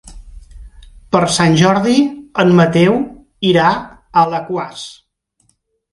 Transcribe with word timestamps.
Per 1.15 1.21
Sant 1.35 1.57
Jordi 1.61 1.97
en 2.45 2.53
Mateu 2.61 2.97
irà 3.53 3.69
a 3.75 3.79
Alaquàs. 4.23 4.87